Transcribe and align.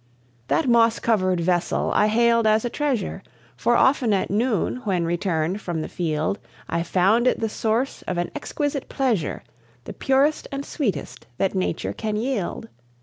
That 0.47 0.67
moss 0.67 0.97
covered 0.97 1.39
vessel 1.41 1.91
I 1.93 2.07
hailed 2.07 2.47
as 2.47 2.65
a 2.65 2.71
treasure, 2.71 3.21
For 3.55 3.75
often 3.77 4.13
at 4.13 4.31
noon, 4.31 4.77
when 4.77 5.05
returned 5.05 5.61
from 5.61 5.81
the 5.83 5.87
field, 5.87 6.39
I 6.67 6.81
found 6.81 7.27
it 7.27 7.39
the 7.39 7.47
source 7.47 8.01
of 8.07 8.17
an 8.17 8.31
exquisite 8.33 8.89
pleasure, 8.89 9.43
The 9.83 9.93
purest 9.93 10.47
and 10.51 10.65
sweetest 10.65 11.27
that 11.37 11.53
nature 11.53 11.93
can 11.93 12.15
yield. 12.15 12.67